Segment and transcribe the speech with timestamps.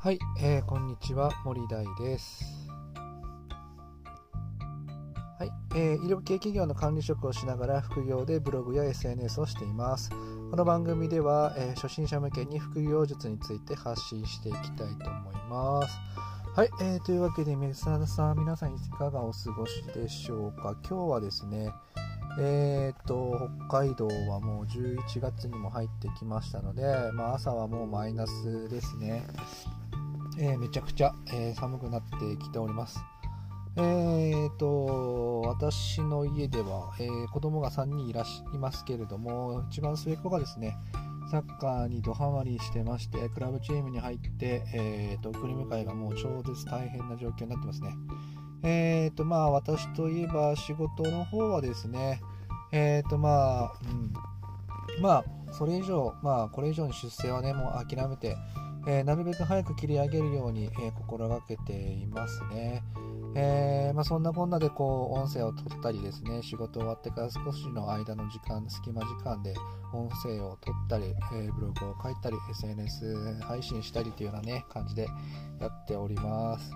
[0.00, 2.44] はい、えー、こんにちは森大です。
[5.40, 10.10] はい、えー、医療系企業の管理職をしながら副業でブログや SNS をしています。
[10.10, 15.98] この番組では、えー、初心者向けに副業術について発信していきたいと思います。
[16.54, 18.00] はい、えー、というわけで皆さん
[18.38, 20.76] 皆さんいかがお過ごしでしょうか？
[20.88, 21.72] 今日はですね
[22.38, 29.26] えー、っと、北海道はもう11月にも入ってきましたので、まあ、朝はもうマイナスですね。
[30.40, 33.00] えー、めちゃくちゃ、えー、寒くなってきております。
[33.76, 40.76] えーと、私の家では、えー、子供が3人いらっしゃいますけれども、一番末っ子がですね、
[41.30, 47.94] サッカーにドハマりしてまして、クラブチームに入って、えーと、送り迎えがもう超絶大変な状況になってますね。
[48.62, 52.20] えーと、まあ、私といえば仕事の方はですね、
[52.72, 53.72] えーと、まあ、
[54.96, 58.36] うん、まあ、それ以上、まあ、これ以上の出世はね、もう諦めて、
[58.86, 62.82] えー、なるべく早く切り上げるように、えー、心がけていますね。
[63.34, 69.54] えー、まあ、そんなこんなでこう音声を取ったりですね、仕事終わってから少しの間の時間、隙間時間で
[69.92, 75.06] 音声を取ったり、えブログを書いたり、SNS 配信したりというようなね、感じで
[75.60, 76.72] やっております。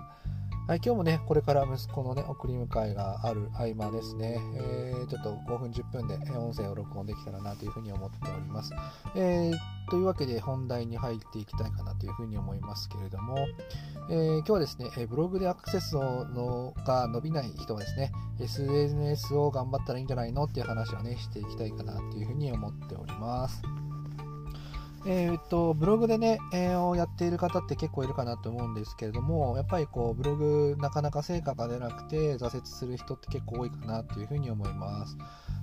[0.65, 8.71] はい、今日もね、これから息子のね、送り迎えがある合間ですね、えー、ちょっと5分、10分で音声を録音できたらなというふうに思っております。
[9.13, 13.35] えー、というわけで本題に入っていきたいかなというふうに思いますけれども、
[14.09, 23.61] えー、今日はですね、ブログでアクセスのが伸びない人はですね、SNS を頑張ったらいいんじゃないのっていう話をね、していきたいかなというふうに思っております。
[25.05, 35.17] えー、っと、ブログでね、えー、をやっている方って結構いるかなと思うんですけれども、やっぱりこう、ブログなかなか成果が出なくて挫折する人って結構多いかなというふうに思います。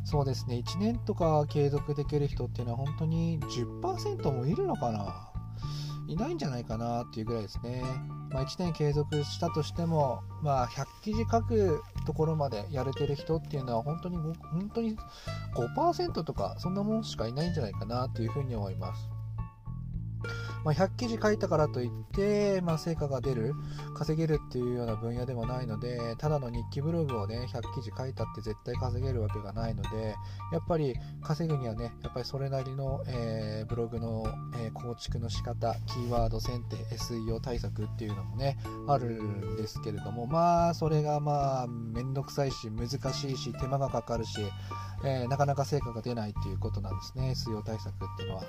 [0.04, 5.30] そうですね、1年とか継続できる人っていうのは本当に10%もいるのかな？
[6.10, 7.84] いないんじゃないかなっていうぐらいですね。
[8.30, 14.96] まあ、1年継続したとしても、まあ、100記事書くところまでやれてる人っていうのは本当に本当に
[15.54, 19.09] 5%とかそんなもんしかいないんじゃないかなというふうに思います。
[20.64, 23.54] まあ、100記事書いたからといって、まあ、成果が出る、
[23.94, 30.14] 稼げるっていうような分野でもないので、ただの日記ブログをね、100記事書いたって絶対稼げるわけがないので、
[30.52, 34.24] やっぱり稼ぐにはね、やっぱりそれなりの、えー、ブログの、
[34.62, 44.40] えー、構築の仕方、キーワード選定、SEO 対策っていうのもね、あるんですけれども、まあ、それがまあ、めんどくさいし、難しいし、手間がかかるし、
[45.04, 48.42] えー、なかなか成果が出ないっていうことなんですね、SEO 対策っていうのは。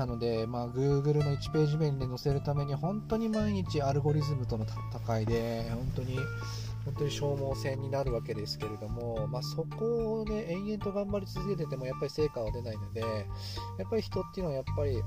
[0.00, 6.16] なので、まあ、Google の1ページ目に、載せるために本当に毎日アルゴリズムとの戦いで本当に
[6.86, 13.06] 本当に消耗戦になるわけですけれども、まあ、そこを、ね、延々と頑張り続けててもやっぱり成果は出ないのでや
[13.86, 15.02] っぱり人っていうのはやっぱり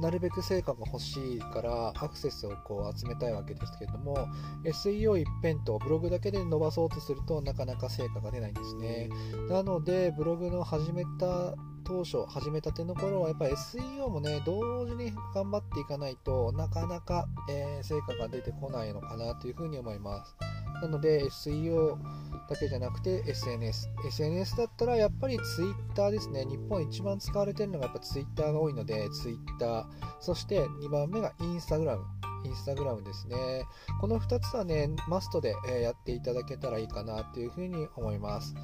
[0.00, 4.28] なるべく成果が欲しいからアクセスをこう集めたいわけですけれども
[4.64, 9.08] SEO 一辺とブログだけで伸ばそうとするとなかなか成果が出ないんですね。
[9.48, 11.54] なのでブログの始めた
[11.84, 20.36] 当初始めたての頃はやっぱり SEO もね同時に頑張っていかないとなかなか、えー、成果が出てこないのかなというふうに思います。
[20.82, 21.96] なので SEO
[22.48, 23.88] だけじゃなくて SNS。
[24.06, 26.44] SNS だったらやっぱり Twitter ですね。
[26.44, 29.86] 日本一番使われてるのがやっぱ Twitter が多いので Twitter。
[30.20, 31.98] そして2番目が Instagram。
[32.44, 33.64] インスタグラムですね。
[34.00, 38.54] この2つはね、マストでやっていただけたらいいかなというふうに思います。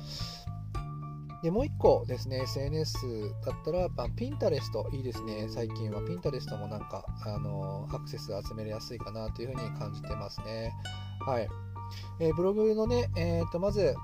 [1.43, 2.97] で、もう1個ですね、SNS
[3.45, 5.47] だったら、まあ、ピンタレストいいですね。
[5.51, 10.73] 最近はピンタレストもなんか、あのアクセス集めやすいかなというふうに感じてますね。
[11.27, 11.49] はい。
[12.21, 13.95] えー、ブログのね、えー、とまず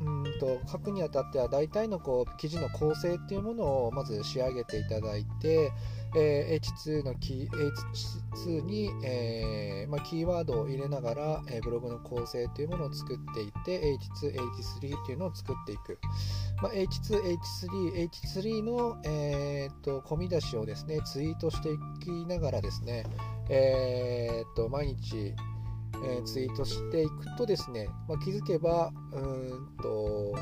[0.00, 5.72] うんと書くにあたっては大体のこう記事の構成っていうものをまず仕上げていただいて、
[6.16, 15.98] えー、H2 のキ H2 に、えーまあ、キーワードを入れながら、えー、ブログの構成というものを作っていって H2、H3 っていうのを作っていく、
[16.62, 23.04] まあ、H2、H3、H3 の、えー、と込み出しをですねツイートしていきながらですね、
[23.50, 25.34] えー、と毎日
[26.04, 30.34] えー、ツイートしていくとですね、まあ、気づけばうんと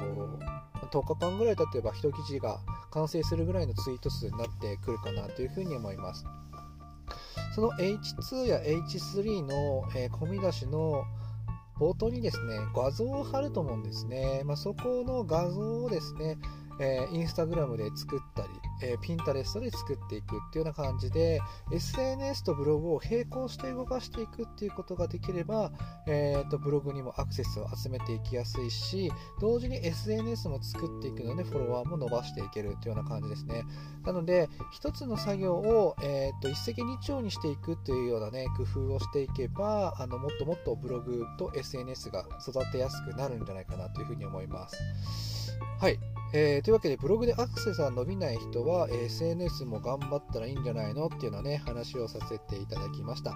[0.91, 2.61] 10日間ぐらい経てば1記事が
[2.91, 6.25] 完成するぐらいのツイート数になってくるかなというふうに思います。
[7.55, 11.05] その H2 や H3 の、えー、込み出しの
[11.81, 14.43] 冒頭にですね、画像を貼ると思うんですね。
[14.45, 16.39] まあ、そこの画像をですね、
[16.81, 18.49] えー、インスタグラムで作ったり、
[18.83, 21.41] えー、Pinterest で作っていくっていうような感じで
[21.73, 25.73] SNS とブログを並行して動かしていくっていうことができれば、
[26.07, 29.11] えーと、ブログにもアクセスを集めていきやすいし
[29.41, 33.65] 同時に SNS も作っていくのでフォロワーも伸ばしていけるというような感じですね。
[34.05, 44.77] なので一つの作業を、えーと、一石二鳥にしていくというようなね工夫をしていけばあのもっともっとブログと SNS が育てやすくなるんじゃないかなというふうに思います。
[45.81, 46.18] はい。
[46.35, 53.35] えー、というわけで、ブログでアクセスが伸びない人はえ、SNS も頑張ったらいいんじゃないのっていうのね、話をさせていただきました。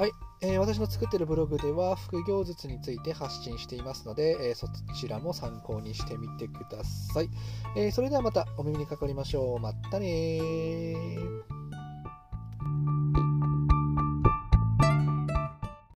[0.00, 4.66] はい、えー、私の作ってるブログでは副業術について発信していますので、えー、そ
[4.98, 7.28] ちらも参考にしてみてください。
[7.76, 9.58] え、それではまたお耳にかかりましょう。
[9.58, 10.40] またね